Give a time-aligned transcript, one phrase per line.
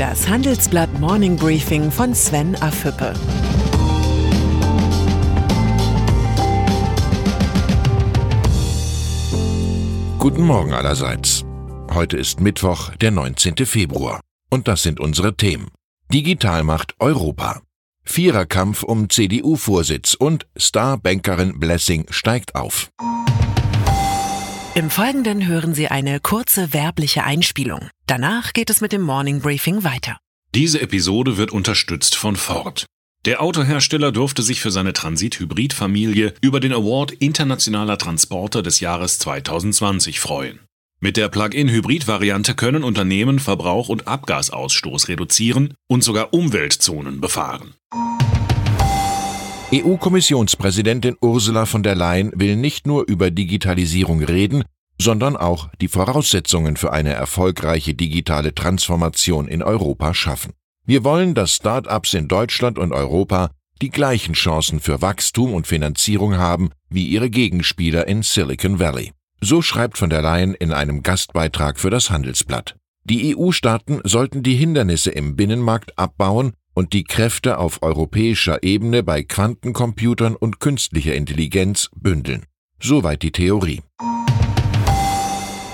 [0.00, 3.12] Das Handelsblatt Morning Briefing von Sven Afüppe.
[10.18, 11.44] Guten Morgen allerseits.
[11.92, 13.66] Heute ist Mittwoch, der 19.
[13.66, 14.22] Februar.
[14.48, 15.68] Und das sind unsere Themen.
[16.10, 17.60] Digitalmacht Europa.
[18.02, 22.90] Viererkampf um CDU-Vorsitz und Starbankerin Blessing steigt auf.
[24.76, 27.88] Im Folgenden hören Sie eine kurze werbliche Einspielung.
[28.06, 30.18] Danach geht es mit dem Morning Briefing weiter.
[30.54, 32.86] Diese Episode wird unterstützt von Ford.
[33.24, 40.20] Der Autohersteller durfte sich für seine Transit-Hybrid-Familie über den Award Internationaler Transporter des Jahres 2020
[40.20, 40.60] freuen.
[41.00, 47.74] Mit der Plug-in-Hybrid-Variante können Unternehmen Verbrauch und Abgasausstoß reduzieren und sogar Umweltzonen befahren.
[49.72, 54.64] EU-Kommissionspräsidentin Ursula von der Leyen will nicht nur über Digitalisierung reden,
[55.00, 60.54] sondern auch die Voraussetzungen für eine erfolgreiche digitale Transformation in Europa schaffen.
[60.86, 66.36] Wir wollen, dass Start-ups in Deutschland und Europa die gleichen Chancen für Wachstum und Finanzierung
[66.36, 69.12] haben wie ihre Gegenspieler in Silicon Valley.
[69.40, 72.74] So schreibt von der Leyen in einem Gastbeitrag für das Handelsblatt.
[73.04, 79.22] Die EU-Staaten sollten die Hindernisse im Binnenmarkt abbauen und die Kräfte auf europäischer Ebene bei
[79.22, 82.44] Quantencomputern und künstlicher Intelligenz bündeln.
[82.80, 83.82] Soweit die Theorie.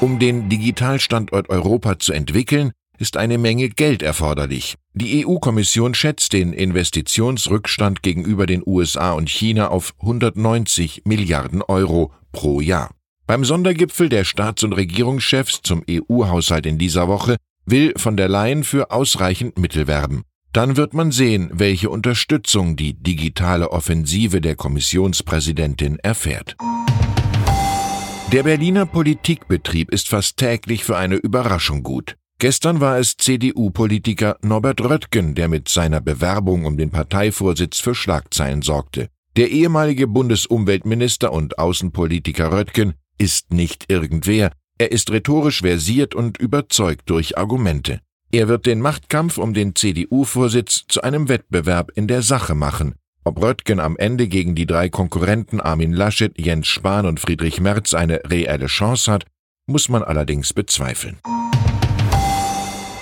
[0.00, 4.76] Um den Digitalstandort Europa zu entwickeln, ist eine Menge Geld erforderlich.
[4.94, 12.60] Die EU-Kommission schätzt den Investitionsrückstand gegenüber den USA und China auf 190 Milliarden Euro pro
[12.60, 12.90] Jahr.
[13.26, 18.64] Beim Sondergipfel der Staats- und Regierungschefs zum EU-Haushalt in dieser Woche will von der Leyen
[18.64, 20.24] für ausreichend Mittel werben.
[20.52, 26.56] Dann wird man sehen, welche Unterstützung die digitale Offensive der Kommissionspräsidentin erfährt.
[28.32, 32.16] Der Berliner Politikbetrieb ist fast täglich für eine Überraschung gut.
[32.38, 38.62] Gestern war es CDU-Politiker Norbert Röttgen, der mit seiner Bewerbung um den Parteivorsitz für Schlagzeilen
[38.62, 39.08] sorgte.
[39.36, 47.08] Der ehemalige Bundesumweltminister und Außenpolitiker Röttgen ist nicht irgendwer, er ist rhetorisch versiert und überzeugt
[47.08, 48.00] durch Argumente.
[48.34, 52.94] Er wird den Machtkampf um den CDU-Vorsitz zu einem Wettbewerb in der Sache machen.
[53.24, 57.92] Ob Röttgen am Ende gegen die drei Konkurrenten Armin Laschet, Jens Spahn und Friedrich Merz
[57.92, 59.26] eine reelle Chance hat,
[59.66, 61.18] muss man allerdings bezweifeln.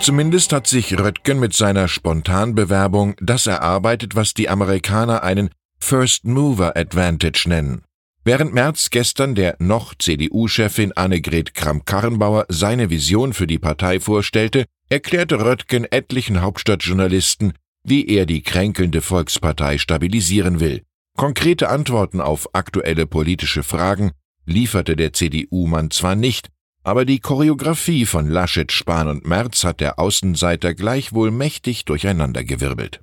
[0.00, 5.48] Zumindest hat sich Röttgen mit seiner Spontanbewerbung das erarbeitet, was die Amerikaner einen
[5.78, 7.82] First Mover Advantage nennen.
[8.26, 15.44] Während Merz gestern der noch CDU-Chefin Annegret Kramp-Karrenbauer seine Vision für die Partei vorstellte, erklärte
[15.44, 17.52] Röttgen etlichen Hauptstadtjournalisten,
[17.82, 20.80] wie er die kränkelnde Volkspartei stabilisieren will.
[21.18, 24.12] Konkrete Antworten auf aktuelle politische Fragen
[24.46, 26.48] lieferte der CDU-Mann zwar nicht,
[26.82, 33.00] aber die Choreografie von Laschet, Spahn und Merz hat der Außenseiter gleichwohl mächtig durcheinandergewirbelt.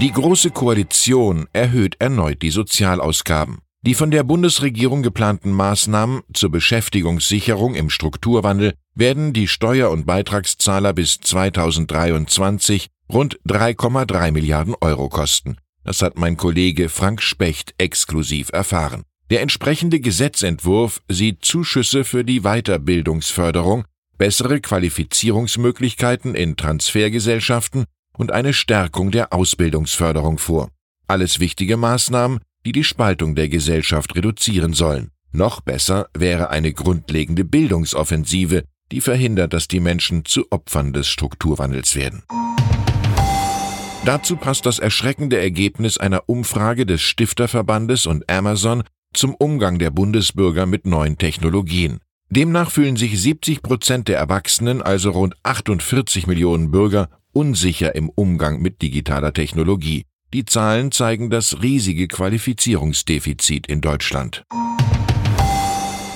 [0.00, 3.58] Die Große Koalition erhöht erneut die Sozialausgaben.
[3.82, 10.94] Die von der Bundesregierung geplanten Maßnahmen zur Beschäftigungssicherung im Strukturwandel werden die Steuer- und Beitragszahler
[10.94, 15.58] bis 2023 rund 3,3 Milliarden Euro kosten.
[15.84, 19.02] Das hat mein Kollege Frank Specht exklusiv erfahren.
[19.28, 23.84] Der entsprechende Gesetzentwurf sieht Zuschüsse für die Weiterbildungsförderung,
[24.16, 27.84] bessere Qualifizierungsmöglichkeiten in Transfergesellschaften
[28.16, 30.70] und eine Stärkung der Ausbildungsförderung vor.
[31.06, 35.10] Alles wichtige Maßnahmen, die die Spaltung der Gesellschaft reduzieren sollen.
[35.32, 41.94] Noch besser wäre eine grundlegende Bildungsoffensive, die verhindert, dass die Menschen zu Opfern des Strukturwandels
[41.94, 42.22] werden.
[44.04, 48.82] Dazu passt das erschreckende Ergebnis einer Umfrage des Stifterverbandes und Amazon
[49.12, 52.00] zum Umgang der Bundesbürger mit neuen Technologien.
[52.30, 58.60] Demnach fühlen sich 70 Prozent der Erwachsenen, also rund 48 Millionen Bürger, unsicher im Umgang
[58.60, 60.04] mit digitaler Technologie.
[60.32, 64.44] Die Zahlen zeigen das riesige Qualifizierungsdefizit in Deutschland.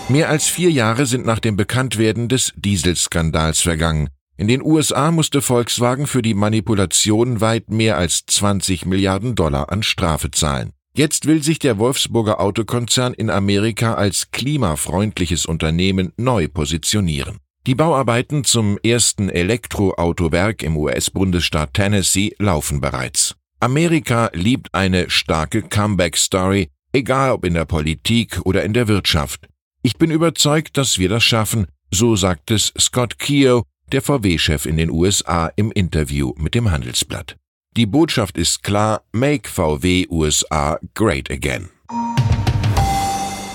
[0.09, 4.11] Mehr als vier Jahre sind nach dem Bekanntwerden des Dieselskandals vergangen.
[4.37, 9.83] In den USA musste Volkswagen für die Manipulation weit mehr als 20 Milliarden Dollar an
[9.83, 10.73] Strafe zahlen.
[10.97, 17.39] Jetzt will sich der Wolfsburger Autokonzern in Amerika als klimafreundliches Unternehmen neu positionieren.
[17.67, 23.37] Die Bauarbeiten zum ersten Elektroautowerk im US-Bundesstaat Tennessee laufen bereits.
[23.59, 29.49] Amerika liebt eine starke Comeback-Story, egal ob in der Politik oder in der Wirtschaft.
[29.81, 34.77] Ich bin überzeugt, dass wir das schaffen, so sagt es Scott Keogh, der VW-Chef in
[34.77, 37.37] den USA im Interview mit dem Handelsblatt.
[37.79, 41.71] Die Botschaft ist klar, Make VW USA Great Again.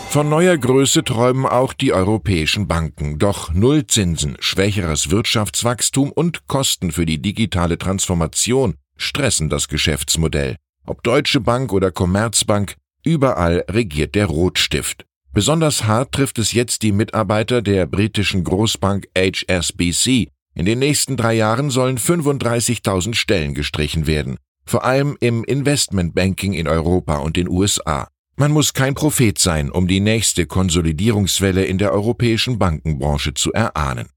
[0.09, 7.05] Von neuer Größe träumen auch die europäischen Banken, doch Nullzinsen, schwächeres Wirtschaftswachstum und Kosten für
[7.05, 10.55] die digitale Transformation stressen das Geschäftsmodell.
[10.87, 12.75] Ob Deutsche Bank oder Commerzbank,
[13.05, 15.05] überall regiert der Rotstift.
[15.31, 20.29] Besonders hart trifft es jetzt die Mitarbeiter der britischen Großbank HSBC.
[20.55, 26.67] In den nächsten drei Jahren sollen 35.000 Stellen gestrichen werden, vor allem im Investmentbanking in
[26.67, 28.07] Europa und den USA.
[28.39, 34.07] Man muss kein Prophet sein, um die nächste Konsolidierungswelle in der europäischen Bankenbranche zu erahnen.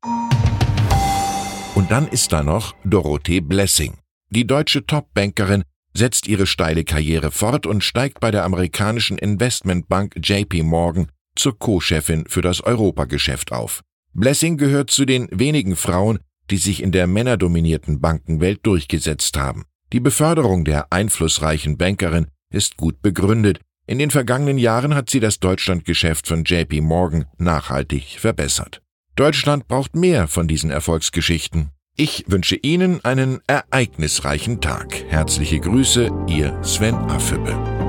[1.74, 3.94] Und dann ist da noch Dorothee Blessing.
[4.30, 10.62] Die deutsche Top-Bankerin setzt ihre steile Karriere fort und steigt bei der amerikanischen Investmentbank JP
[10.62, 13.82] Morgan zur Co-Chefin für das Europageschäft auf.
[14.14, 19.64] Blessing gehört zu den wenigen Frauen, die sich in der männerdominierten Bankenwelt durchgesetzt haben.
[19.92, 25.40] Die Beförderung der einflussreichen Bankerin ist gut begründet, in den vergangenen Jahren hat sie das
[25.40, 28.80] Deutschlandgeschäft von JP Morgan nachhaltig verbessert.
[29.16, 31.70] Deutschland braucht mehr von diesen Erfolgsgeschichten.
[31.96, 35.04] Ich wünsche Ihnen einen ereignisreichen Tag.
[35.08, 37.81] Herzliche Grüße, Ihr Sven Affüppe.